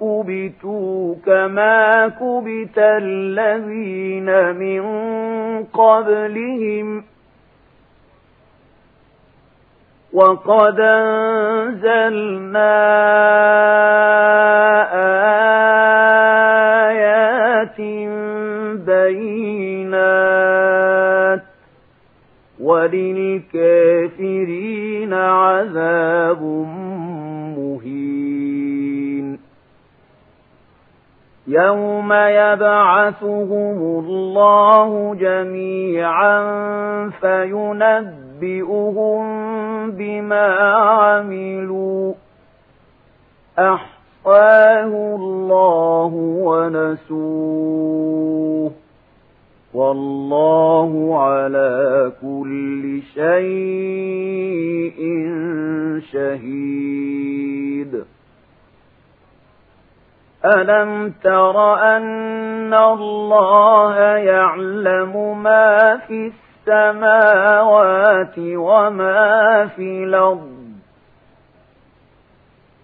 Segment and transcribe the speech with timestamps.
[0.00, 4.84] كبتوا كما كبت الذين من
[5.64, 7.02] قبلهم
[10.12, 12.70] وقد أنزلنا
[16.88, 17.80] آيات
[18.86, 20.49] بينات
[22.62, 26.42] وللكافرين عذاب
[27.58, 29.38] مهين
[31.46, 36.40] يوم يبعثهم الله جميعا
[37.20, 39.24] فينبئهم
[39.90, 42.12] بما عملوا
[43.58, 48.39] أحصاه الله ونسوه
[49.80, 55.00] والله على كل شيء
[56.12, 58.04] شهيد
[60.44, 66.32] ألم تر أن الله يعلم ما في
[66.66, 70.59] السماوات وما في الأرض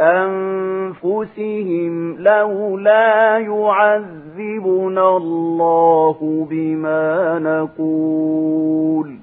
[0.00, 9.16] أنفسهم لولا يعذبنا الله بما نقول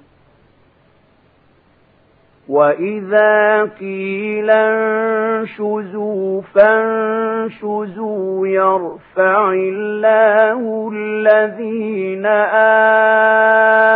[2.49, 12.27] وإذا قيل انشزوا فانشزوا يرفع الله الذين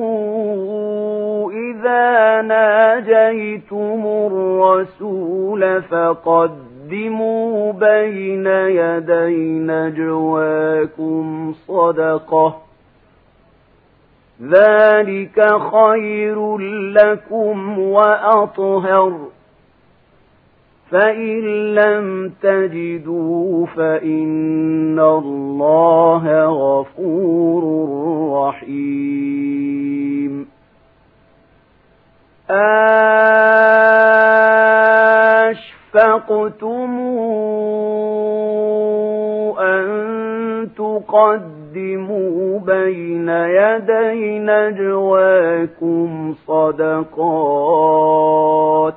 [1.52, 12.60] اذا ناجيتم الرسول فقد قدموا بين يدي نجواكم صدقة
[14.42, 16.58] ذلك خير
[16.90, 19.18] لكم وأطهر
[20.90, 27.64] فإن لم تجدوا فإن الله غفور
[28.48, 30.46] رحيم
[32.50, 34.73] آه
[35.96, 36.92] أَشْفَقْتُمْ
[39.60, 39.84] أَن
[40.76, 48.94] تُقَدِّمُوا بَيْنَ يَدَيْ نَجْوَاكُمْ صَدَقَاتٍ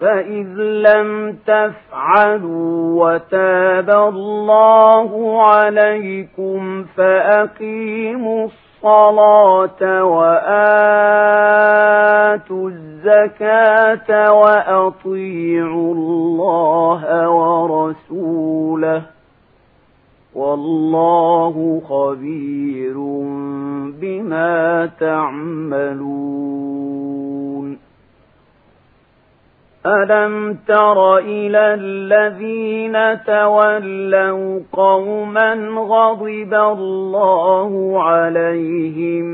[0.00, 19.02] فَإِذْ لَمْ تَفْعَلُوا وَتَابَ اللَّهُ عَلَيْكُمْ فَأَقِيمُوا الصَّلَاةَ الصلاة وآتوا الزكاة وأطيعوا الله ورسوله
[20.34, 22.98] والله خبير
[24.00, 26.53] بما تعملون
[29.86, 39.24] ألم تر إلى الذين تولوا قوما غضب الله عليهم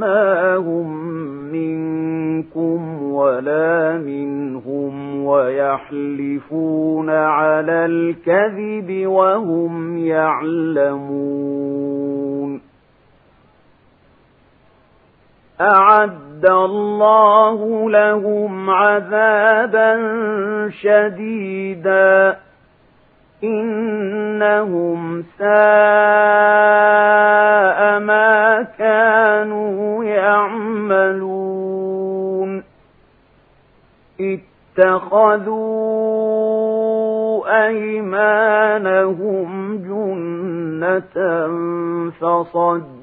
[0.00, 1.04] ما هم
[1.52, 12.60] منكم ولا منهم ويحلفون على الكذب وهم يعلمون
[15.60, 19.94] أعد أعد الله لهم عذابا
[20.82, 22.36] شديدا
[23.44, 32.62] إنهم ساء ما كانوا يعملون
[34.78, 35.96] اتخذوا
[37.68, 41.00] أيمانهم جنة
[42.10, 43.01] فصدوا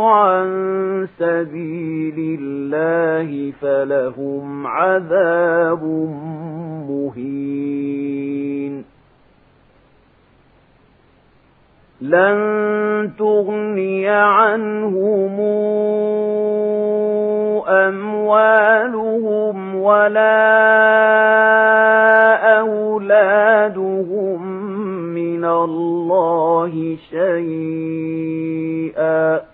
[0.00, 5.84] عن سبيل الله فلهم عذاب
[6.90, 8.84] مهين
[12.00, 12.40] لن
[13.18, 15.40] تغني عنهم
[17.68, 20.60] أموالهم ولا
[22.60, 24.66] أولادهم
[25.14, 29.49] من الله شيئا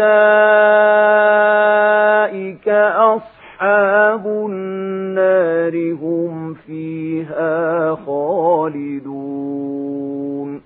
[0.00, 10.60] أولئك أصحاب النار هم فيها خالدون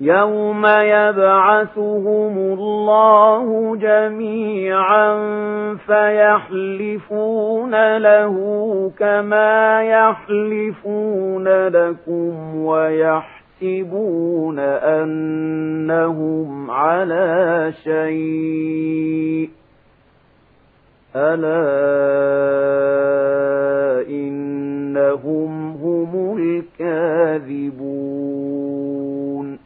[0.00, 5.14] يوم يبعثهم الله جميعا
[5.86, 19.50] فيحلفون له كما يحلفون لكم ويحلفون يحسبون أنهم على شيء
[21.16, 21.68] ألا
[24.08, 26.36] إنهم هم
[26.80, 29.58] الكاذبون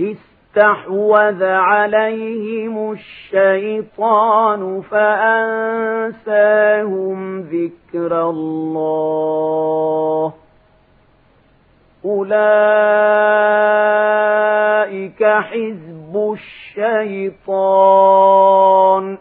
[0.00, 10.32] استحوذ عليهم الشيطان فأنساهم ذكر الله
[12.32, 16.32] أولئك حزب
[16.76, 19.18] الشيطان